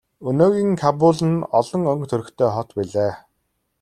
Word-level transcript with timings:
Өнөөгийн 0.29 0.71
Кабул 0.81 1.19
нь 1.29 1.45
олон 1.59 1.81
өнгө 1.91 2.07
төрхтэй 2.09 2.49
хот 2.55 2.69
билээ. 2.77 3.11